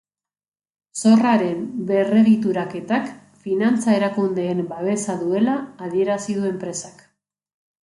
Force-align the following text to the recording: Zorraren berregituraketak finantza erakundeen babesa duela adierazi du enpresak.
Zorraren 1.01 1.59
berregituraketak 1.91 3.13
finantza 3.45 3.95
erakundeen 3.99 4.65
babesa 4.73 5.19
duela 5.23 5.61
adierazi 5.91 6.41
du 6.41 6.51
enpresak. 6.57 7.09